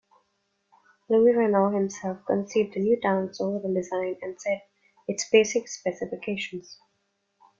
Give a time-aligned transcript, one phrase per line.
[1.09, 4.63] Louis Renault himself conceived the new tank's overall design and set
[5.07, 6.79] its basic specifications.